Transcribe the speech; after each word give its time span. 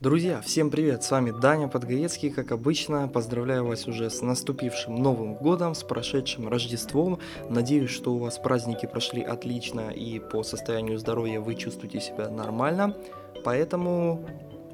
Друзья, 0.00 0.40
всем 0.40 0.70
привет! 0.70 1.04
С 1.04 1.10
вами 1.10 1.30
Даня 1.30 1.68
Подгаецкий, 1.68 2.30
как 2.30 2.52
обычно. 2.52 3.06
Поздравляю 3.06 3.66
вас 3.66 3.86
уже 3.86 4.08
с 4.08 4.22
наступившим 4.22 4.94
Новым 4.94 5.34
Годом, 5.34 5.74
с 5.74 5.82
прошедшим 5.82 6.48
Рождеством. 6.48 7.18
Надеюсь, 7.50 7.90
что 7.90 8.14
у 8.14 8.18
вас 8.18 8.38
праздники 8.38 8.86
прошли 8.86 9.20
отлично 9.20 9.90
и 9.90 10.18
по 10.18 10.42
состоянию 10.42 10.98
здоровья 10.98 11.40
вы 11.40 11.54
чувствуете 11.54 12.00
себя 12.00 12.30
нормально. 12.30 12.96
Поэтому 13.44 14.24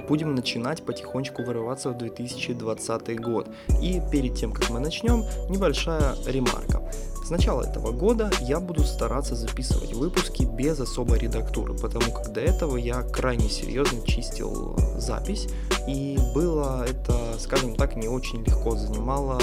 будем 0.09 0.35
начинать 0.35 0.85
потихонечку 0.85 1.42
вырываться 1.42 1.90
в 1.90 1.99
2020 1.99 3.21
год. 3.21 3.49
И 3.81 4.01
перед 4.10 4.35
тем, 4.35 4.53
как 4.53 4.71
мы 4.71 4.81
начнем, 4.81 5.24
небольшая 5.49 6.15
ремарка. 6.26 6.83
С 7.24 7.31
начала 7.31 7.63
этого 7.63 7.90
года 7.90 8.31
я 8.42 8.60
буду 8.60 8.85
стараться 8.85 9.35
записывать 9.35 9.92
выпуски 9.92 10.45
без 10.45 10.78
особой 10.78 11.19
редактуры, 11.19 11.74
потому 11.74 12.13
как 12.13 12.32
до 12.32 12.40
этого 12.40 12.77
я 12.77 13.03
крайне 13.03 13.49
серьезно 13.49 14.01
чистил 14.06 14.77
запись, 14.96 15.49
и 15.88 16.16
было 16.37 16.87
это, 16.88 17.34
скажем 17.41 17.74
так, 17.74 17.97
не 17.97 18.06
очень 18.06 18.44
легко, 18.44 18.77
занимало 18.77 19.41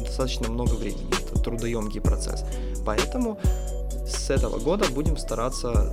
достаточно 0.00 0.48
много 0.48 0.74
времени, 0.74 1.06
это 1.22 1.40
трудоемкий 1.40 2.00
процесс. 2.00 2.44
Поэтому 2.84 3.38
с 4.06 4.30
этого 4.30 4.58
года 4.58 4.84
будем 4.92 5.16
стараться, 5.16 5.92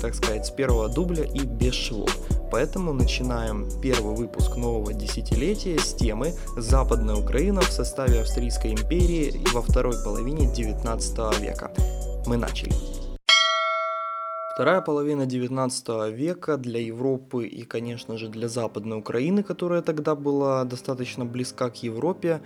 так 0.00 0.14
сказать, 0.14 0.46
с 0.46 0.50
первого 0.50 0.88
дубля 0.88 1.24
и 1.24 1.40
без 1.40 1.74
швов. 1.74 2.16
Поэтому 2.50 2.92
начинаем 2.92 3.68
первый 3.80 4.16
выпуск 4.16 4.56
нового 4.56 4.92
десятилетия 4.92 5.78
с 5.78 5.94
темы 5.94 6.32
«Западная 6.56 7.14
Украина 7.14 7.60
в 7.60 7.70
составе 7.70 8.20
Австрийской 8.20 8.72
империи 8.72 9.40
во 9.52 9.62
второй 9.62 9.94
половине 10.02 10.52
19 10.52 11.40
века». 11.40 11.70
Мы 12.26 12.36
начали. 12.36 12.72
Вторая 14.54 14.80
половина 14.80 15.26
19 15.26 16.12
века 16.12 16.56
для 16.56 16.80
Европы 16.80 17.46
и, 17.46 17.62
конечно 17.62 18.18
же, 18.18 18.28
для 18.28 18.48
Западной 18.48 18.98
Украины, 18.98 19.44
которая 19.44 19.80
тогда 19.80 20.16
была 20.16 20.64
достаточно 20.64 21.24
близка 21.24 21.70
к 21.70 21.76
Европе, 21.84 22.40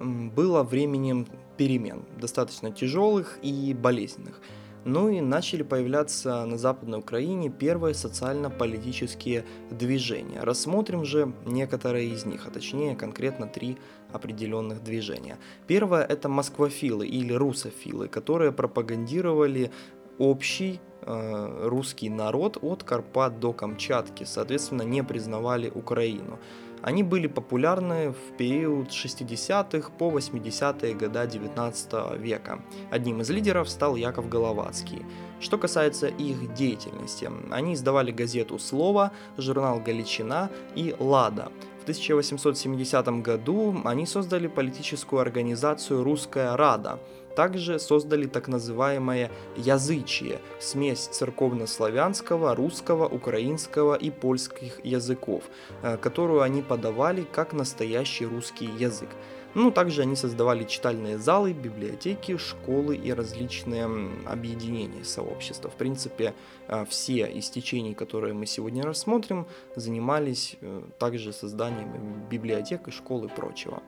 было 0.00 0.62
временем 0.62 1.26
перемен, 1.56 2.04
достаточно 2.20 2.70
тяжелых 2.70 3.38
и 3.42 3.74
болезненных– 3.74 4.40
ну 4.84 5.08
и 5.08 5.20
начали 5.20 5.62
появляться 5.62 6.44
на 6.44 6.56
Западной 6.56 6.98
Украине 6.98 7.50
первые 7.50 7.94
социально-политические 7.94 9.44
движения. 9.70 10.40
Рассмотрим 10.40 11.04
же 11.04 11.32
некоторые 11.46 12.10
из 12.10 12.24
них, 12.24 12.46
а 12.46 12.50
точнее 12.50 12.96
конкретно 12.96 13.46
три 13.46 13.76
определенных 14.12 14.82
движения. 14.82 15.38
Первое 15.66 16.02
это 16.04 16.28
москвофилы 16.28 17.06
или 17.06 17.32
русофилы, 17.32 18.08
которые 18.08 18.52
пропагандировали 18.52 19.70
общий 20.18 20.80
э, 21.02 21.68
русский 21.68 22.10
народ 22.10 22.58
от 22.62 22.84
Карпат 22.84 23.40
до 23.40 23.52
Камчатки, 23.52 24.24
соответственно, 24.24 24.82
не 24.82 25.02
признавали 25.02 25.70
Украину. 25.74 26.38
Они 26.82 27.02
были 27.02 27.26
популярны 27.26 28.12
в 28.12 28.36
период 28.36 28.88
60-х 28.88 29.90
по 29.98 30.10
80-е 30.10 30.94
года 30.94 31.26
19 31.26 32.18
века. 32.18 32.60
Одним 32.90 33.20
из 33.20 33.30
лидеров 33.30 33.68
стал 33.68 33.96
Яков 33.96 34.28
Головацкий. 34.28 35.04
Что 35.40 35.58
касается 35.58 36.08
их 36.08 36.54
деятельности, 36.54 37.30
они 37.50 37.74
издавали 37.74 38.10
газету 38.10 38.58
«Слово», 38.58 39.12
журнал 39.36 39.80
«Галичина» 39.80 40.50
и 40.74 40.94
«Лада». 40.98 41.50
В 41.80 41.82
1870 41.82 43.22
году 43.22 43.76
они 43.84 44.06
создали 44.06 44.46
политическую 44.46 45.20
организацию 45.20 46.04
«Русская 46.04 46.56
Рада», 46.56 46.98
также 47.38 47.78
создали 47.78 48.26
так 48.26 48.48
называемое 48.48 49.30
язычие, 49.56 50.40
смесь 50.58 51.06
церковнославянского, 51.06 52.56
русского, 52.56 53.06
украинского 53.06 53.94
и 53.94 54.10
польских 54.10 54.84
языков, 54.84 55.44
э, 55.82 55.96
которую 55.98 56.42
они 56.42 56.62
подавали 56.62 57.24
как 57.32 57.52
настоящий 57.52 58.26
русский 58.26 58.68
язык. 58.80 59.08
Ну, 59.54 59.70
также 59.70 60.02
они 60.02 60.16
создавали 60.16 60.64
читальные 60.64 61.18
залы, 61.18 61.52
библиотеки, 61.52 62.36
школы 62.38 62.96
и 62.96 63.12
различные 63.12 63.88
объединения 64.26 65.04
сообщества. 65.04 65.70
В 65.70 65.74
принципе, 65.74 66.34
э, 66.66 66.84
все 66.86 67.28
из 67.28 67.50
течений, 67.50 67.94
которые 67.94 68.34
мы 68.34 68.46
сегодня 68.46 68.82
рассмотрим, 68.82 69.46
занимались 69.76 70.56
э, 70.60 70.82
также 70.98 71.32
созданием 71.32 72.26
библиотек 72.28 72.88
и 72.88 72.90
школ 72.90 73.26
и 73.26 73.28
прочего. 73.28 73.80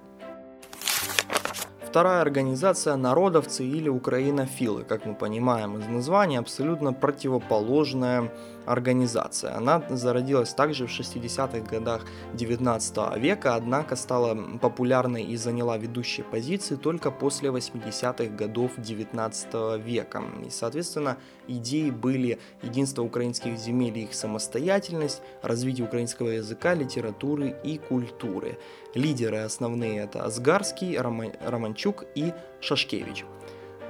Вторая 1.91 2.21
организация 2.21 2.95
народовцы 2.95 3.65
или 3.65 3.89
украинофилы, 3.89 4.85
как 4.85 5.07
мы 5.07 5.17
понимаем 5.17 5.77
из 5.77 5.89
названия, 5.89 6.39
абсолютно 6.39 6.93
противоположная 6.93 8.31
организация. 8.67 9.57
Она 9.57 9.83
зародилась 9.89 10.55
также 10.55 10.87
в 10.87 10.91
60-х 10.91 11.61
годах 11.61 12.03
19 12.35 13.17
века, 13.19 13.55
однако 13.55 13.97
стала 13.97 14.35
популярной 14.59 15.25
и 15.25 15.37
заняла 15.37 15.77
ведущие 15.79 16.25
позиции 16.25 16.77
только 16.77 17.11
после 17.11 17.51
80-х 17.51 18.35
годов 18.35 18.73
19 18.77 19.85
века. 19.85 20.23
И, 20.47 20.51
соответственно, 20.51 21.17
идеи 21.49 21.91
были 21.91 22.39
единство 22.63 23.03
украинских 23.03 23.59
земель 23.59 23.99
и 23.99 24.03
их 24.05 24.15
самостоятельность, 24.15 25.23
развитие 25.43 25.87
украинского 25.87 26.29
языка, 26.29 26.75
литературы 26.75 27.57
и 27.65 27.79
культуры. 27.79 28.59
Лидеры 28.95 29.39
основные 29.39 30.01
это 30.01 30.25
Асгарский, 30.25 30.99
Романчук 30.99 32.05
и 32.15 32.33
Шашкевич. 32.61 33.25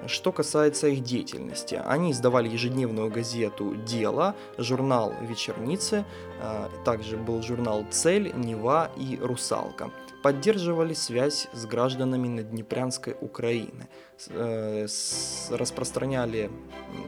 Что 0.07 0.33
касается 0.33 0.89
их 0.89 1.03
деятельности, 1.03 1.81
они 1.85 2.13
издавали 2.13 2.49
ежедневную 2.49 3.11
газету 3.11 3.75
«Дело», 3.87 4.35
журнал 4.59 5.15
«Вечерницы», 5.21 6.05
а, 6.41 6.71
также 6.85 7.17
был 7.17 7.43
журнал 7.43 7.85
«Цель», 7.91 8.33
«Нева» 8.35 8.91
и 8.97 9.19
«Русалка». 9.21 9.91
Поддерживали 10.23 10.93
связь 10.93 11.49
с 11.55 11.65
гражданами 11.65 12.29
Наднепрянской 12.29 13.17
Украины, 13.23 13.89
э, 14.29 14.87
распространяли 15.51 16.51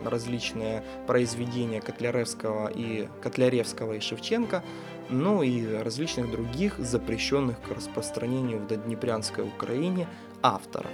различные 0.03 0.83
произведения 1.07 1.83
Котляревского 1.83 2.71
и, 2.75 3.09
Котляревского 3.23 3.93
и 3.95 4.01
Шевченко, 4.01 4.65
ну 5.11 5.43
и 5.43 5.75
различных 5.77 6.31
других 6.31 6.79
запрещенных 6.79 7.61
к 7.61 7.71
распространению 7.77 8.61
в 8.61 8.71
Наднепрянской 8.71 9.45
Украине 9.45 10.09
авторов. 10.43 10.91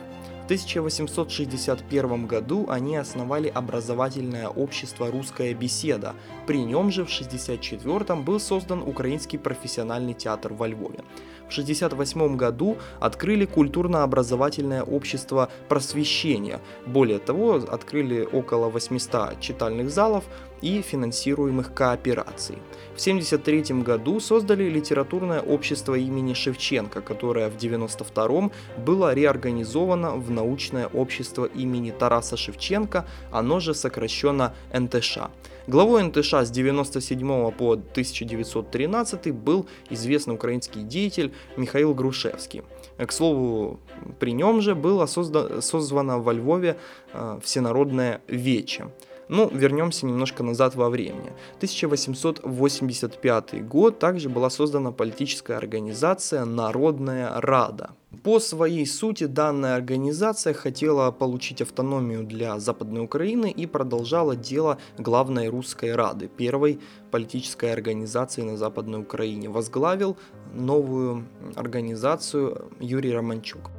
1861 0.49 2.27
году 2.27 2.65
они 2.71 2.97
основали 2.97 3.49
образовательное 3.49 4.49
общество 4.49 5.11
«Русская 5.11 5.53
беседа». 5.53 6.15
При 6.47 6.65
нем 6.65 6.91
же 6.91 7.05
в 7.05 7.09
1964 7.09 8.19
был 8.21 8.41
создан 8.41 8.81
Украинский 8.81 9.39
профессиональный 9.39 10.15
театр 10.15 10.55
во 10.55 10.67
Львове. 10.67 11.05
В 11.49 11.53
1968 11.53 12.37
году 12.37 12.77
открыли 13.01 13.47
культурно-образовательное 13.47 14.83
общество 14.83 15.49
просвещения. 15.69 16.61
Более 16.87 17.19
того, 17.19 17.55
открыли 17.55 18.29
около 18.31 18.69
800 18.69 19.41
читальных 19.41 19.91
залов 19.91 20.25
и 20.61 20.83
финансируемых 20.83 21.73
коопераций. 21.73 22.59
В 22.97 23.01
1973 23.01 23.83
году 23.83 24.21
создали 24.21 24.69
литературное 24.69 25.41
общество 25.41 25.95
имени 25.95 26.35
Шевченко, 26.35 27.01
которое 27.01 27.49
в 27.49 27.57
1992 27.57 28.51
было 28.85 29.15
реорганизовано 29.15 30.17
в 30.17 30.31
научное 30.31 30.89
общество 30.89 31.45
имени 31.47 31.93
Тараса 31.93 32.37
Шевченко, 32.37 33.07
оно 33.31 33.61
же 33.61 33.75
сокращенно 33.75 34.55
НТШ. 34.73 35.19
Главой 35.69 36.03
НТШ 36.03 36.31
с 36.31 36.51
1997 36.51 37.51
по 37.51 37.73
1913 37.73 39.35
был 39.35 39.67
известный 39.91 40.35
украинский 40.35 40.83
деятель 40.83 41.31
Михаил 41.59 41.93
Грушевский. 41.93 42.63
К 42.97 43.13
слову, 43.13 43.79
при 44.19 44.33
нем 44.33 44.63
же 44.63 44.75
было 44.75 45.05
созда- 45.05 45.61
созвано 45.61 46.21
во 46.21 46.33
Львове 46.33 46.79
э, 47.13 47.39
всенародное 47.43 48.23
вече. 48.29 48.89
Ну, 49.29 49.51
вернемся 49.53 50.07
немножко 50.07 50.43
назад 50.43 50.75
во 50.75 50.89
времени. 50.89 51.33
1885 51.57 53.69
год 53.69 53.99
также 53.99 54.29
была 54.29 54.51
создана 54.51 54.91
политическая 54.91 55.57
организация 55.57 56.45
Народная 56.45 57.41
Рада. 57.41 57.91
По 58.23 58.41
своей 58.41 58.87
сути 58.87 59.25
данная 59.25 59.77
организация 59.77 60.55
хотела 60.55 61.11
получить 61.11 61.61
автономию 61.61 62.25
для 62.25 62.59
Западной 62.59 63.05
Украины 63.05 63.51
и 63.51 63.67
продолжала 63.67 64.35
дело 64.35 64.79
главной 64.97 65.49
русской 65.49 65.95
Рады, 65.95 66.29
первой 66.29 66.81
политической 67.11 67.71
организации 67.71 68.43
на 68.43 68.57
Западной 68.57 69.01
Украине. 69.01 69.51
Возглавил 69.51 70.17
новую 70.55 71.27
организацию 71.55 72.71
Юрий 72.81 73.13
Романчук. 73.13 73.78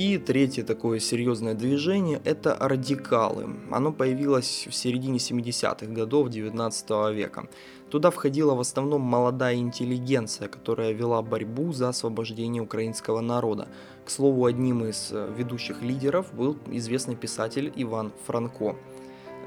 И 0.00 0.16
третье 0.16 0.62
такое 0.62 0.98
серьезное 0.98 1.52
движение– 1.52 2.22
это 2.24 2.56
радикалы. 2.58 3.56
Оно 3.70 3.92
появилось 3.92 4.66
в 4.66 4.74
середине 4.74 5.18
70-х 5.18 5.92
годов 5.92 6.30
19 6.30 6.90
века. 7.14 7.50
Туда 7.90 8.10
входила 8.10 8.54
в 8.54 8.60
основном 8.60 9.02
молодая 9.02 9.56
интеллигенция, 9.56 10.48
которая 10.48 10.92
вела 10.92 11.20
борьбу 11.20 11.74
за 11.74 11.90
освобождение 11.90 12.62
украинского 12.62 13.20
народа. 13.20 13.68
К 14.06 14.10
слову, 14.10 14.46
одним 14.46 14.86
из 14.86 15.10
э, 15.12 15.34
ведущих 15.36 15.82
лидеров 15.82 16.32
был 16.32 16.56
известный 16.70 17.14
писатель 17.14 17.70
Иван 17.76 18.10
Франко. 18.24 18.76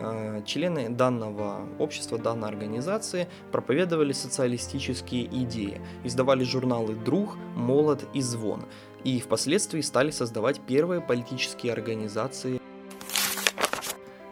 Э, 0.03 0.41
члены 0.45 0.89
данного 0.89 1.67
общества, 1.79 2.17
данной 2.17 2.49
организации 2.49 3.27
проповедовали 3.51 4.13
социалистические 4.13 5.25
идеи, 5.43 5.81
издавали 6.03 6.43
журналы 6.43 6.95
«Друг», 6.95 7.35
«Молот» 7.55 8.05
и 8.13 8.21
«Звон», 8.21 8.65
и 9.03 9.19
впоследствии 9.19 9.81
стали 9.81 10.11
создавать 10.11 10.59
первые 10.61 11.01
политические 11.01 11.73
организации 11.73 12.59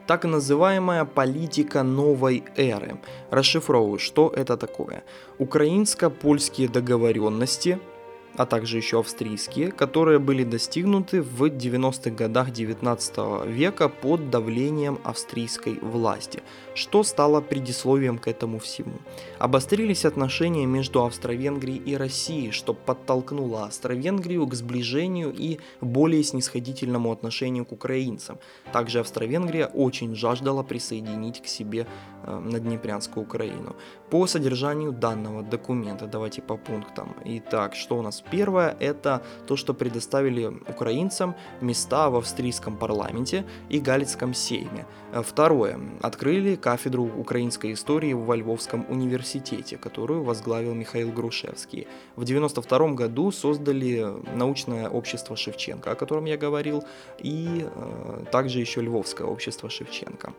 так 0.07 0.25
называемая 0.25 1.05
политика 1.05 1.83
новой 1.83 2.43
эры. 2.57 2.99
Расшифровываю, 3.29 3.97
что 3.97 4.29
это 4.35 4.57
такое. 4.57 5.03
Украинско-польские 5.39 6.67
договоренности– 6.67 7.79
а 8.35 8.45
также 8.45 8.77
еще 8.77 8.99
австрийские, 8.99 9.71
которые 9.71 10.19
были 10.19 10.43
достигнуты 10.43 11.21
в 11.21 11.43
90-х 11.43 12.11
годах 12.11 12.51
19 12.51 13.47
века 13.47 13.89
под 13.89 14.29
давлением 14.29 14.99
австрийской 15.03 15.79
власти, 15.79 16.41
что 16.73 17.03
стало 17.03 17.41
предисловием 17.41 18.17
к 18.17 18.27
этому 18.27 18.59
всему. 18.59 18.93
Обострились 19.39 20.05
отношения 20.05 20.65
между 20.65 21.03
Австро-Венгрией 21.03 21.81
и 21.85 21.95
Россией, 21.95 22.51
что 22.51 22.73
подтолкнуло 22.73 23.65
Австро-Венгрию 23.65 24.47
к 24.47 24.53
сближению 24.53 25.33
и 25.35 25.59
более 25.81 26.23
снисходительному 26.23 27.11
отношению 27.11 27.65
к 27.65 27.71
украинцам. 27.71 28.39
Также 28.71 28.99
Австро-Венгрия 28.99 29.67
очень 29.67 30.15
жаждала 30.15 30.63
присоединить 30.63 31.41
к 31.41 31.47
себе 31.47 31.87
э, 32.23 32.39
Наднепрянскую 32.39 33.23
Украину. 33.23 33.75
По 34.09 34.27
содержанию 34.27 34.91
данного 34.91 35.43
документа, 35.43 36.05
давайте 36.05 36.41
по 36.41 36.57
пунктам. 36.57 37.15
Итак, 37.25 37.75
что 37.75 37.97
у 37.97 38.01
нас 38.01 38.23
Первое– 38.31 38.75
это 38.79 39.21
то, 39.47 39.55
что 39.55 39.73
предоставили 39.73 40.47
украинцам 40.67 41.35
места 41.61 42.09
в 42.09 42.15
австрийском 42.15 42.77
парламенте 42.77 43.45
и 43.69 43.79
Галицком 43.79 44.33
сейме. 44.33 44.85
Второе– 45.13 45.79
открыли 46.01 46.55
кафедру 46.55 47.03
украинской 47.03 47.73
истории 47.73 48.13
во 48.13 48.35
Львовском 48.35 48.85
университете, 48.89 49.77
которую 49.77 50.23
возглавил 50.23 50.73
Михаил 50.73 51.11
Грушевский. 51.11 51.87
В 52.15 52.23
1992 52.23 52.93
году 52.93 53.31
создали 53.31 54.05
научное 54.35 54.89
общество 54.89 55.35
Шевченко, 55.35 55.91
о 55.91 55.95
котором 55.95 56.25
я 56.25 56.37
говорил, 56.37 56.83
и 57.17 57.65
э, 57.65 58.23
также 58.31 58.59
еще 58.59 58.81
Львовское 58.81 59.27
общество 59.27 59.69
Шевченко. 59.69 60.33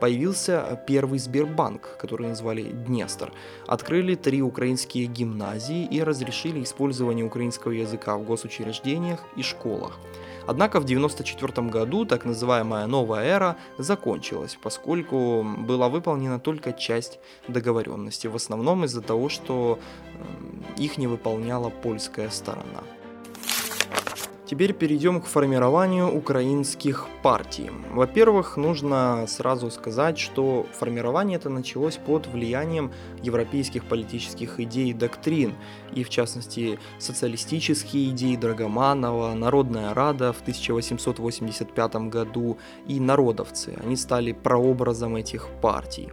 Появился 0.00 0.82
первый 0.86 1.18
Сбербанк, 1.28 1.98
который 1.98 2.28
назвали 2.28 2.62
Днестр. 2.62 3.32
Открыли 3.66 4.14
три 4.14 4.40
украинские 4.40 5.06
гимназии 5.06 5.84
и 5.84 6.02
разрешили 6.02 6.62
использование 6.62 7.24
украинского 7.26 7.72
языка 7.72 8.16
в 8.16 8.24
госучреждениях 8.24 9.20
и 9.36 9.42
школах. 9.42 9.98
Однако 10.46 10.80
в 10.80 10.84
1994 10.84 11.68
году 11.68 12.06
так 12.06 12.24
называемая 12.24 12.86
новая 12.86 13.24
эра 13.26 13.56
закончилась, 13.76 14.58
поскольку 14.62 15.44
была 15.44 15.90
выполнена 15.90 16.40
только 16.40 16.72
часть 16.72 17.20
договоренности, 17.48 18.28
в 18.28 18.36
основном 18.36 18.84
из-за 18.84 19.02
того, 19.02 19.28
что 19.28 19.78
их 20.78 20.96
не 20.96 21.06
выполняла 21.06 21.68
польская 21.68 22.30
сторона. 22.30 22.82
Теперь 24.48 24.72
перейдем 24.72 25.20
к 25.20 25.26
формированию 25.26 26.10
украинских 26.10 27.06
партий. 27.22 27.70
Во-первых, 27.90 28.56
нужно 28.56 29.26
сразу 29.28 29.70
сказать, 29.70 30.18
что 30.18 30.64
формирование 30.72 31.36
это 31.36 31.50
началось 31.50 31.98
под 31.98 32.26
влиянием 32.28 32.90
европейских 33.22 33.84
политических 33.84 34.58
идей 34.58 34.88
и 34.88 34.94
доктрин, 34.94 35.54
и 35.92 36.02
в 36.02 36.08
частности 36.08 36.78
социалистические 36.98 38.08
идеи 38.08 38.36
Драгоманова, 38.36 39.34
Народная 39.34 39.92
Рада 39.92 40.32
в 40.32 40.40
1885 40.40 42.08
году 42.08 42.56
и 42.86 43.00
народовцы. 43.00 43.76
Они 43.84 43.96
стали 43.96 44.32
прообразом 44.32 45.16
этих 45.16 45.46
партий. 45.60 46.08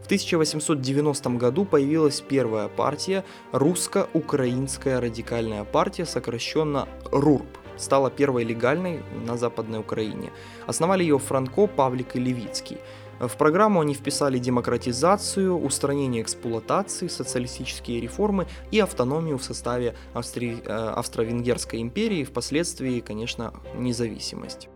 В 0.00 0.04
1890 0.06 1.30
году 1.30 1.64
появилась 1.64 2.20
первая 2.20 2.68
партия, 2.68 3.24
русско-украинская 3.50 5.00
радикальная 5.00 5.64
партия, 5.64 6.06
сокращенно 6.06 6.86
РУРП 7.10 7.48
стала 7.80 8.10
первой 8.10 8.44
легальной 8.44 9.02
на 9.26 9.36
Западной 9.36 9.80
Украине. 9.80 10.30
Основали 10.66 11.02
ее 11.02 11.18
Франко, 11.18 11.66
Павлик 11.66 12.16
и 12.16 12.20
Левицкий. 12.20 12.78
В 13.20 13.36
программу 13.36 13.80
они 13.80 13.92
вписали 13.92 14.38
демократизацию, 14.38 15.54
устранение 15.54 16.22
эксплуатации, 16.22 17.08
социалистические 17.08 18.00
реформы 18.00 18.46
и 18.70 18.80
автономию 18.80 19.36
в 19.36 19.44
составе 19.44 19.94
Австри... 20.14 20.62
Э, 20.64 20.94
Австро-Венгерской 20.96 21.82
империи, 21.82 22.24
впоследствии, 22.24 23.00
конечно, 23.00 23.52
независимость. 23.76 24.68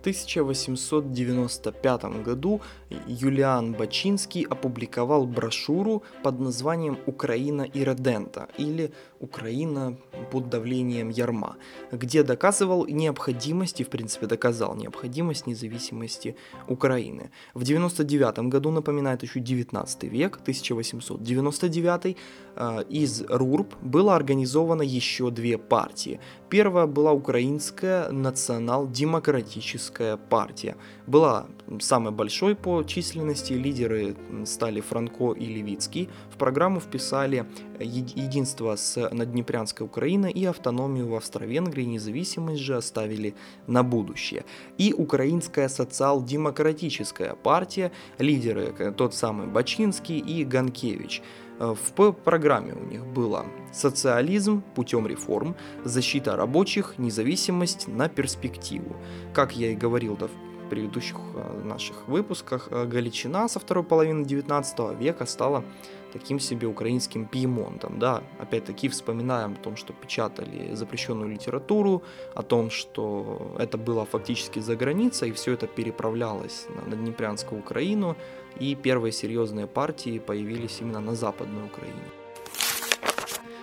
1895 0.00 2.24
году 2.24 2.60
Юлиан 3.06 3.72
Бачинский 3.72 4.42
опубликовал 4.42 5.26
брошюру 5.26 6.02
под 6.22 6.40
названием 6.40 6.98
«Украина 7.06 7.62
и 7.62 7.84
Редента» 7.84 8.48
или 8.58 8.92
«Украина 9.20 9.96
под 10.30 10.48
давлением 10.48 11.10
ярма», 11.10 11.56
где 11.92 12.22
доказывал 12.22 12.86
необходимость 12.86 13.80
и, 13.80 13.84
в 13.84 13.88
принципе, 13.88 14.26
доказал 14.26 14.76
необходимость 14.76 15.46
независимости 15.46 16.36
Украины. 16.68 17.30
В 17.54 17.64
99 17.64 18.50
году, 18.50 18.70
напоминает 18.70 19.22
еще 19.22 19.40
19 19.40 20.04
век, 20.04 20.38
1899, 20.40 22.16
э, 22.56 22.84
из 22.88 23.22
РУРП 23.28 23.74
было 23.82 24.14
организовано 24.14 24.82
еще 24.82 25.30
две 25.30 25.58
партии. 25.58 26.20
Первая 26.48 26.86
была 26.86 27.12
Украинская 27.12 28.10
национал-демократическая 28.10 29.87
партия. 30.28 30.76
Была 31.06 31.46
самой 31.80 32.12
большой 32.12 32.54
по 32.54 32.82
численности, 32.82 33.52
лидеры 33.52 34.16
стали 34.44 34.80
Франко 34.80 35.32
и 35.32 35.46
Левицкий. 35.46 36.08
В 36.30 36.36
программу 36.36 36.80
вписали 36.80 37.46
единство 37.80 38.76
с 38.76 39.08
Наднепрянской 39.10 39.86
Украиной 39.86 40.32
и 40.32 40.44
автономию 40.44 41.08
в 41.08 41.14
Австро-Венгрии, 41.14 41.84
независимость 41.84 42.60
же 42.60 42.76
оставили 42.76 43.34
на 43.66 43.82
будущее. 43.82 44.44
И 44.78 44.94
Украинская 44.96 45.68
социал-демократическая 45.68 47.34
партия, 47.34 47.92
лидеры 48.18 48.92
тот 48.96 49.14
самый 49.14 49.46
Бачинский 49.46 50.18
и 50.18 50.44
Ганкевич– 50.44 51.22
Э, 51.32 51.47
в 51.58 52.12
программе 52.12 52.72
у 52.72 52.84
них 52.84 53.04
было 53.06 53.46
социализм 53.72 54.62
путем 54.74 55.06
реформ, 55.06 55.56
защита 55.84 56.36
рабочих, 56.36 56.94
независимость 56.98 57.88
на 57.88 58.08
перспективу. 58.08 58.96
Как 59.34 59.56
я 59.56 59.72
и 59.72 59.76
говорил 59.76 60.16
да, 60.16 60.26
в 60.26 60.68
предыдущих 60.68 61.16
э, 61.34 61.62
наших 61.64 62.08
выпусках, 62.08 62.68
э, 62.70 62.86
Галичина 62.86 63.48
со 63.48 63.58
второй 63.58 63.84
половины 63.84 64.24
19 64.24 64.98
века 64.98 65.26
стала 65.26 65.64
таким 66.12 66.40
себе 66.40 66.66
украинским 66.66 67.26
пьемонтом. 67.26 67.98
Да? 67.98 68.22
Опять-таки 68.38 68.88
вспоминаем 68.88 69.52
о 69.52 69.56
том, 69.56 69.76
что 69.76 69.92
печатали 69.92 70.74
запрещенную 70.74 71.30
литературу, 71.30 72.02
о 72.34 72.42
том, 72.42 72.70
что 72.70 73.54
это 73.58 73.78
было 73.78 74.04
фактически 74.04 74.60
за 74.60 74.76
границей, 74.76 75.28
и 75.28 75.32
все 75.32 75.52
это 75.52 75.66
переправлялось 75.66 76.66
на 76.86 76.96
Днепрянскую 76.96 77.60
Украину, 77.60 78.16
и 78.60 78.74
первые 78.74 79.12
серьезные 79.12 79.66
партии 79.66 80.18
появились 80.18 80.78
именно 80.80 81.00
на 81.00 81.14
Западной 81.14 81.64
Украине. 81.64 82.02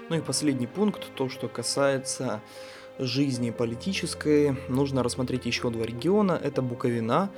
Ну 0.10 0.18
и 0.18 0.22
последний 0.22 0.68
пункт, 0.68 1.02
то, 1.16 1.30
что 1.30 1.48
касается 1.48 2.42
жизни 3.00 3.52
политической, 3.52 4.56
нужно 4.70 5.04
рассмотреть 5.04 5.46
еще 5.46 5.70
два 5.70 5.86
региона. 5.86 6.40
Это 6.42 6.62
Буковина. 6.62 7.30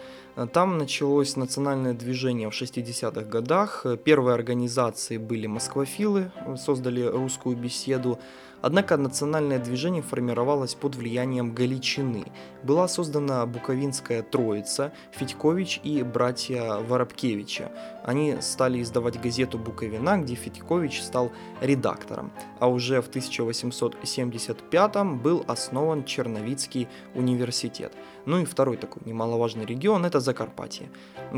Там 0.46 0.78
началось 0.78 1.36
национальное 1.36 1.94
движение 1.94 2.48
в 2.52 2.54
60-х 2.54 3.22
годах. 3.24 3.88
Первые 4.04 4.36
организации 4.36 5.18
были 5.18 5.48
москвофилы, 5.48 6.32
создали 6.58 7.02
русскую 7.02 7.58
беседу. 7.58 8.20
Однако 8.62 8.98
национальное 8.98 9.60
движение 9.60 10.02
формировалось 10.02 10.76
под 10.76 10.96
влиянием 10.96 11.54
Галичины. 11.54 12.26
Была 12.64 12.88
создана 12.88 13.46
Буковинская 13.46 14.24
Троица, 14.24 14.94
Федькович 15.12 15.80
и 15.84 16.02
братья 16.04 16.78
Воробкевича. 16.78 17.72
Они 18.04 18.38
стали 18.42 18.82
издавать 18.82 19.22
газету 19.22 19.58
«Буковина», 19.60 20.18
где 20.18 20.36
Федькович 20.36 21.02
стал 21.04 21.32
редактором. 21.62 22.32
А 22.60 22.68
уже 22.68 23.02
в 23.02 23.10
1875 23.10 24.96
был 25.22 25.44
основан 25.48 26.04
Черновицкий 26.04 26.88
университет. 27.14 27.94
Ну 28.28 28.40
и 28.40 28.46
второй 28.46 28.76
такой 28.76 29.04
немаловажный 29.06 29.66
регион– 29.66 30.06
это 30.06 30.20
Закарпатье. 30.20 30.90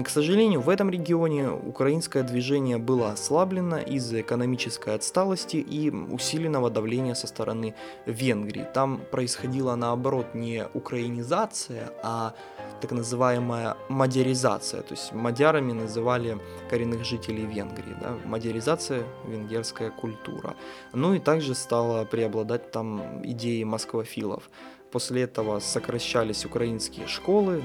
К 0.04 0.10
сожалению, 0.10 0.62
в 0.62 0.70
этом 0.70 0.90
регионе 0.90 1.52
украинское 1.52 2.24
движение 2.24 2.80
было 2.80 3.12
ослаблено 3.12 3.78
из-за 3.78 4.22
экономической 4.22 4.96
отсталости 4.96 5.58
и 5.58 5.92
усиленного 5.92 6.72
давления 6.72 7.14
со 7.14 7.28
стороны 7.28 7.76
Венгрии. 8.08 8.66
Там 8.74 9.02
происходила 9.12 9.76
наоборот 9.76 10.34
не 10.34 10.66
украинизация, 10.74 11.92
а 12.02 12.34
так 12.82 12.92
называемая 12.92 13.78
мадяризация. 13.90 14.82
То 14.82 14.96
есть 14.96 15.14
мадярами 15.14 15.74
называли 15.74 16.40
коренных 16.72 17.06
жителей 17.06 17.46
Венгрии. 17.46 17.96
Да? 18.02 18.18
Мадяризация– 18.26 19.04
венгерская 19.28 19.92
культура. 19.92 20.56
Ну 20.94 21.14
и 21.14 21.20
также 21.20 21.54
стала 21.54 22.04
преобладать 22.06 22.72
там 22.72 23.22
идеи 23.24 23.64
москвофилов. 23.64 24.50
После 24.92 25.24
этого 25.24 25.60
сокращались 25.60 26.46
украинские 26.46 27.08
школы, 27.08 27.62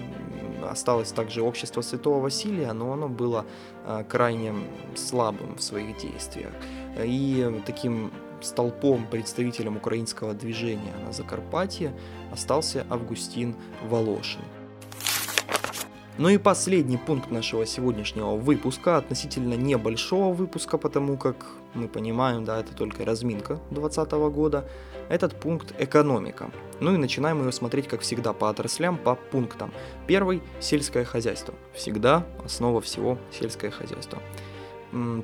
осталось 0.70 1.10
также 1.10 1.42
общество 1.42 1.80
Святого 1.80 2.20
Василия, 2.20 2.72
но 2.72 2.92
оно 2.92 3.08
было 3.08 3.46
э, 3.86 4.04
крайне 4.08 4.54
слабым 4.94 5.56
в 5.56 5.62
своих 5.62 5.96
действиях. 5.96 6.52
И 7.02 7.62
таким 7.64 8.12
столпом, 8.42 9.06
представителем 9.10 9.76
украинского 9.76 10.34
движения 10.34 10.94
на 11.04 11.12
Закарпатье 11.12 11.92
остался 12.30 12.86
Августин 12.90 13.56
Волошин. 13.84 14.42
Ну 16.16 16.28
и 16.28 16.38
последний 16.38 16.96
пункт 16.96 17.32
нашего 17.32 17.66
сегодняшнего 17.66 18.36
выпуска, 18.36 18.98
относительно 18.98 19.54
небольшого 19.54 20.32
выпуска, 20.32 20.78
потому 20.78 21.16
как 21.16 21.34
мы 21.74 21.88
понимаем, 21.88 22.44
да, 22.44 22.60
это 22.60 22.72
только 22.72 23.04
разминка 23.04 23.58
2020 23.70 24.12
года. 24.32 24.68
Этот 25.08 25.34
пункт 25.40 25.74
экономика. 25.76 26.52
Ну 26.78 26.94
и 26.94 26.98
начинаем 26.98 27.44
ее 27.44 27.50
смотреть, 27.50 27.88
как 27.88 28.02
всегда, 28.02 28.32
по 28.32 28.48
отраслям, 28.48 28.96
по 28.96 29.16
пунктам. 29.16 29.72
Первый– 30.06 30.40
сельское 30.60 31.04
хозяйство. 31.04 31.52
Всегда 31.72 32.24
основа 32.44 32.80
всего 32.80 33.18
сельское 33.32 33.72
хозяйство. 33.72 34.22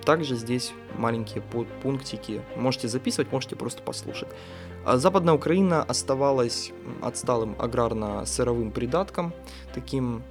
Также 0.04 0.34
здесь 0.34 0.72
маленькие 0.98 1.44
пунктики. 1.84 2.42
Можете 2.56 2.88
записывать, 2.88 3.30
можете 3.30 3.54
просто 3.54 3.80
послушать. 3.84 4.28
А 4.84 4.96
Западная 4.96 5.34
Украина 5.34 5.84
оставалась 5.84 6.72
отсталым 7.00 7.54
аграрно-сыровым 7.60 8.72
придатком, 8.72 9.32
таким 9.72 10.24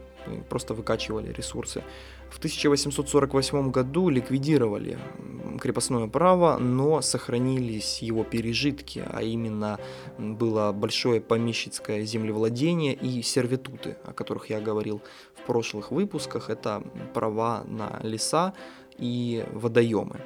просто 0.50 0.74
выкачивали 0.74 1.32
ресурсы. 1.32 1.84
В 2.30 2.38
1848 2.38 3.72
году 3.72 4.10
ликвидировали 4.10 4.98
крепостное 5.60 6.08
право, 6.08 6.58
но 6.58 7.02
сохранились 7.02 8.02
его 8.02 8.24
пережитки, 8.24 9.04
а 9.06 9.22
именно 9.22 9.80
было 10.18 10.72
большое 10.72 11.22
помещицкое 11.22 12.04
землевладение 12.06 12.94
и 12.94 13.22
сервитуты, 13.22 13.98
о 14.06 14.14
которых 14.14 14.50
я 14.50 14.60
говорил 14.62 15.02
в 15.36 15.46
прошлых 15.46 15.92
выпусках. 15.92 16.50
Это 16.50 16.84
права 17.14 17.64
на 17.68 18.00
леса 18.04 18.54
и 18.98 19.46
водоемы. 19.54 20.22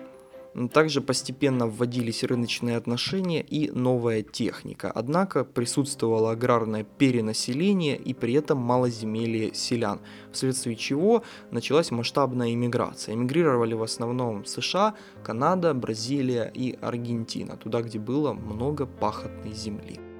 Также 0.72 1.02
постепенно 1.02 1.68
вводились 1.68 2.24
рыночные 2.24 2.78
отношения 2.78 3.42
и 3.42 3.72
новая 3.72 4.22
техника. 4.22 4.92
Однако 4.94 5.44
присутствовало 5.44 6.32
аграрное 6.32 6.84
перенаселение 6.84 7.98
и 7.98 8.14
при 8.14 8.34
этом 8.34 8.60
малоземелье 8.60 9.54
селян, 9.56 10.00
вследствие 10.32 10.76
чего 10.76 11.24
началась 11.52 11.90
масштабная 11.90 12.54
иммиграция. 12.54 13.16
Эмигрировали 13.16 13.74
в 13.74 13.82
основном 13.82 14.46
США, 14.46 14.94
Канада, 15.24 15.74
Бразилия 15.74 16.52
и 16.54 16.78
Аргентина, 16.82 17.58
туда, 17.58 17.82
где 17.82 17.98
было 17.98 18.34
много 18.34 18.86
пахотной 18.86 19.54
земли. 19.54 20.13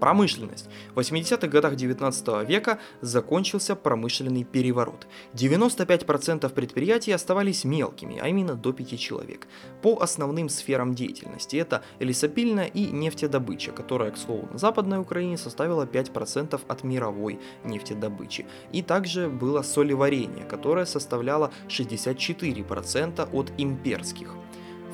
Промышленность. 0.00 0.68
В 0.94 0.98
80-х 0.98 1.46
годах 1.46 1.76
19 1.76 2.48
века 2.48 2.78
закончился 3.02 3.76
промышленный 3.76 4.44
переворот. 4.44 5.06
95% 5.34 6.48
предприятий 6.52 7.12
оставались 7.12 7.64
мелкими, 7.64 8.18
а 8.18 8.28
именно 8.28 8.54
до 8.54 8.72
5 8.72 8.98
человек. 8.98 9.46
По 9.82 10.00
основным 10.00 10.48
сферам 10.48 10.94
деятельности 10.94 11.56
это 11.56 11.82
лесопильная 11.98 12.66
и 12.66 12.86
нефтедобыча, 12.86 13.72
которая, 13.72 14.10
к 14.10 14.16
слову, 14.16 14.48
на 14.50 14.58
Западной 14.58 14.98
Украине 14.98 15.36
составила 15.36 15.84
5% 15.84 16.60
от 16.66 16.84
мировой 16.84 17.38
нефтедобычи. 17.64 18.46
И 18.72 18.82
также 18.82 19.28
было 19.28 19.62
солеварение, 19.62 20.44
которое 20.46 20.86
составляло 20.86 21.50
64% 21.68 23.28
от 23.32 23.52
имперских. 23.58 24.34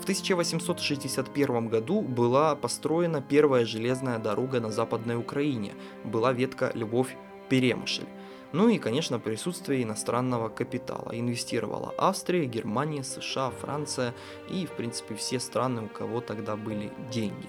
1861 0.07 1.67
году 1.67 2.01
была 2.01 2.55
построена 2.55 3.21
первая 3.21 3.65
железная 3.65 4.21
дорога 4.21 4.61
на 4.61 4.71
Западной 4.71 5.17
Украине, 5.17 5.75
была 6.05 6.33
ветка 6.33 6.71
Львов-Перемышль. 6.75 8.07
Ну 8.53 8.69
и, 8.69 8.79
конечно, 8.79 9.19
присутствие 9.19 9.83
иностранного 9.83 10.49
капитала. 10.49 11.11
Инвестировала 11.13 11.93
Австрия, 11.99 12.47
Германия, 12.47 13.03
США, 13.03 13.51
Франция 13.51 14.15
и, 14.49 14.67
в 14.67 14.77
принципе, 14.77 15.17
все 15.17 15.41
страны, 15.41 15.83
у 15.83 15.89
кого 15.89 16.21
тогда 16.21 16.55
были 16.55 16.93
деньги. 17.11 17.49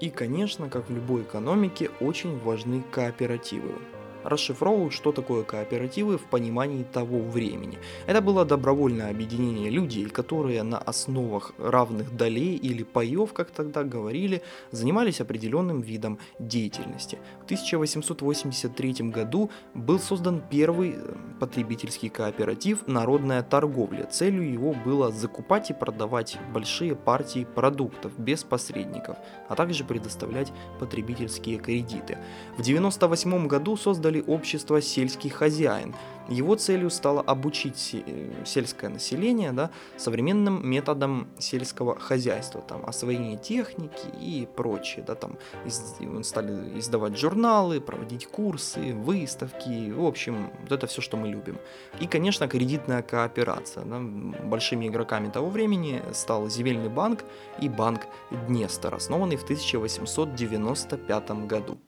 И, 0.00 0.10
конечно, 0.10 0.68
как 0.68 0.88
в 0.88 0.92
любой 0.92 1.22
экономике, 1.22 1.92
очень 2.00 2.36
важны 2.40 2.82
кооперативы 2.90 3.76
расшифровывают, 4.24 4.92
что 4.92 5.12
такое 5.12 5.44
кооперативы 5.44 6.18
в 6.18 6.22
понимании 6.22 6.84
того 6.84 7.20
времени. 7.20 7.78
Это 8.06 8.20
было 8.20 8.44
добровольное 8.44 9.10
объединение 9.10 9.70
людей, 9.70 10.06
которые 10.06 10.62
на 10.62 10.78
основах 10.78 11.52
равных 11.58 12.16
долей 12.16 12.56
или 12.56 12.82
паев, 12.82 13.32
как 13.32 13.50
тогда 13.50 13.84
говорили, 13.84 14.42
занимались 14.72 15.20
определенным 15.20 15.80
видом 15.80 16.18
деятельности. 16.38 17.18
В 17.40 17.44
1883 17.44 19.10
году 19.10 19.50
был 19.74 19.98
создан 19.98 20.42
первый 20.50 20.94
э, 20.96 21.14
потребительский 21.38 22.08
кооператив 22.08 22.86
«Народная 22.86 23.42
торговля». 23.42 24.04
Целью 24.04 24.52
его 24.52 24.74
было 24.84 25.10
закупать 25.12 25.70
и 25.70 25.74
продавать 25.74 26.38
большие 26.52 26.94
партии 26.94 27.46
продуктов 27.54 28.12
без 28.18 28.44
посредников, 28.44 29.16
а 29.48 29.54
также 29.54 29.84
предоставлять 29.84 30.52
потребительские 30.78 31.58
кредиты. 31.58 32.18
В 32.56 32.60
1998 32.60 33.46
году 33.46 33.76
создали 33.76 34.09
создали 34.10 34.24
общество 34.26 34.80
«Сельский 34.80 35.30
хозяин». 35.30 35.94
Его 36.28 36.54
целью 36.54 36.90
стало 36.90 37.22
обучить 37.22 37.90
э, 37.92 38.44
сельское 38.44 38.88
население 38.88 39.52
да, 39.52 39.70
современным 39.96 40.60
методам 40.68 41.26
сельского 41.38 41.98
хозяйства, 41.98 42.60
там, 42.60 42.84
освоение 42.86 43.36
техники 43.36 44.06
и 44.20 44.46
прочее. 44.56 45.04
Да, 45.06 45.14
там, 45.14 45.38
из, 45.66 45.96
стали 46.22 46.78
издавать 46.78 47.18
журналы, 47.18 47.80
проводить 47.80 48.26
курсы, 48.26 48.94
выставки, 48.94 49.90
в 49.90 50.04
общем, 50.04 50.50
вот 50.62 50.72
это 50.72 50.86
все, 50.86 51.00
что 51.02 51.16
мы 51.16 51.28
любим. 51.28 51.58
И, 52.00 52.06
конечно, 52.06 52.46
кредитная 52.46 53.02
кооперация. 53.02 53.84
Да, 53.84 53.98
большими 53.98 54.86
игроками 54.86 55.30
того 55.30 55.50
времени 55.50 56.00
стал 56.12 56.48
Земельный 56.48 56.90
банк 56.90 57.24
и 57.62 57.68
банк 57.68 58.06
Днестр, 58.48 58.94
основанный 58.94 59.36
в 59.36 59.42
1895 59.42 61.30
году. 61.48 61.78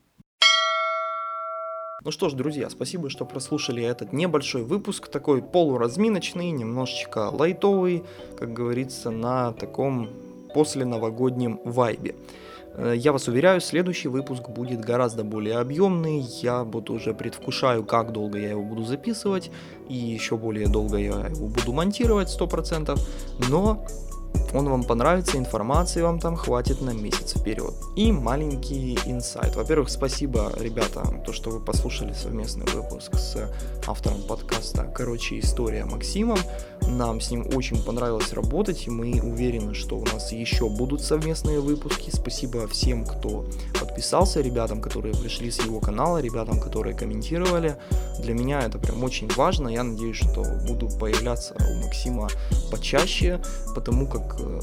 Ну 2.05 2.11
что 2.11 2.29
ж, 2.29 2.33
друзья, 2.33 2.69
спасибо, 2.69 3.11
что 3.11 3.25
прослушали 3.25 3.81
этот 3.81 4.13
небольшой 4.13 4.65
выпуск, 4.65 5.07
такой 5.07 5.41
полуразминочный, 5.41 6.51
немножечко 6.51 7.31
лайтовый, 7.31 8.03
как 8.37 8.53
говорится, 8.53 9.11
на 9.11 9.53
таком 9.53 10.09
после 10.53 10.85
новогоднем 10.85 11.61
вайбе. 11.65 12.17
Э, 12.75 12.95
я 12.97 13.13
вас 13.13 13.29
уверяю, 13.29 13.61
следующий 13.61 14.09
выпуск 14.09 14.49
будет 14.49 14.81
гораздо 14.81 15.23
более 15.23 15.59
объемный. 15.59 16.19
Я 16.43 16.65
буду 16.65 16.95
уже 16.95 17.15
предвкушаю, 17.15 17.85
как 17.85 18.11
долго 18.11 18.37
я 18.37 18.51
его 18.51 18.65
буду 18.65 18.83
записывать, 18.83 19.53
и 19.89 19.95
еще 19.95 20.37
более 20.37 20.67
долго 20.67 20.97
я 20.97 21.29
его 21.29 21.47
буду 21.47 21.73
монтировать 21.73 22.37
100%. 22.37 22.99
Но 23.49 23.87
он 24.55 24.69
вам 24.69 24.85
понравится, 24.85 25.39
информации 25.39 26.03
вам 26.03 26.21
там 26.21 26.37
хватит 26.37 26.83
на 26.83 26.91
месяц 26.91 27.35
вперед. 27.39 27.75
И 27.97 28.13
маленький 28.13 28.99
инсайт. 29.07 29.57
Во-первых, 29.57 29.89
спасибо, 29.89 30.53
ребята, 30.59 31.03
то, 31.25 31.33
что 31.33 31.51
вы 31.51 31.61
послушали 31.61 32.13
совместный 32.13 32.67
выпуск 32.67 33.15
с 33.15 33.51
автором 33.87 34.23
подкаста 34.23 34.85
«Короче, 34.95 35.41
история» 35.41 35.85
Максимом. 35.85 36.39
Нам 36.83 37.21
с 37.21 37.31
ним 37.31 37.47
очень 37.55 37.83
понравилось 37.83 38.33
работать, 38.33 38.87
и 38.87 38.91
мы 38.91 39.21
уверены, 39.23 39.75
что 39.75 39.97
у 39.97 40.05
нас 40.05 40.33
еще 40.33 40.69
будут 40.69 41.03
совместные 41.03 41.61
выпуски. 41.61 42.11
Спасибо 42.11 42.67
всем, 42.69 43.05
кто 43.05 43.47
подписался, 43.79 44.41
ребятам, 44.41 44.81
которые 44.81 45.15
пришли 45.15 45.51
с 45.51 45.65
его 45.65 45.81
канала, 45.81 46.21
ребятам, 46.21 46.61
которые 46.61 46.95
комментировали. 46.95 47.77
Для 48.19 48.35
меня 48.35 48.61
это 48.61 48.79
прям 48.79 49.03
очень 49.05 49.29
важно. 49.35 49.69
Я 49.69 49.83
надеюсь, 49.85 50.17
что 50.17 50.45
буду 50.67 50.89
появляться 50.89 51.55
у 51.59 51.85
Максима 51.85 52.29
почаще, 52.71 53.41
потому 53.75 54.07
как 54.07 54.22
э, 54.39 54.61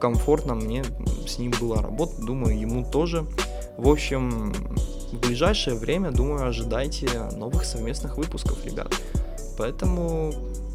комфортно 0.00 0.54
мне 0.54 0.84
с 1.26 1.38
ним 1.38 1.52
было 1.60 1.82
работать. 1.82 2.20
Думаю, 2.24 2.58
ему 2.58 2.84
тоже. 2.84 3.26
В 3.76 3.88
общем, 3.88 4.52
в 5.12 5.18
ближайшее 5.18 5.76
время, 5.76 6.10
думаю, 6.10 6.46
ожидайте 6.46 7.08
новых 7.36 7.64
совместных 7.64 8.16
выпусков, 8.16 8.64
ребят. 8.64 8.94
Поэтому 9.58 10.32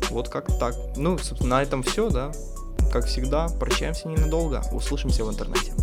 вот 0.09 0.29
как 0.29 0.47
так. 0.59 0.75
Ну, 0.95 1.17
собственно, 1.17 1.57
на 1.57 1.63
этом 1.63 1.83
все, 1.83 2.09
да. 2.09 2.31
Как 2.91 3.05
всегда, 3.05 3.47
прощаемся 3.47 4.07
ненадолго. 4.07 4.61
Услышимся 4.73 5.23
в 5.23 5.29
интернете. 5.29 5.73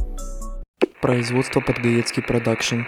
Производство 1.00 1.60
Подгаецкий 1.60 2.22
продакшн. 2.22 2.82